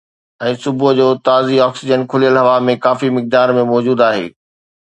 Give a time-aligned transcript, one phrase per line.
[0.45, 4.27] ۽ صبح جو، تازي آڪسيجن کليل هوا ۾ ڪافي مقدار ۾ موجود آهي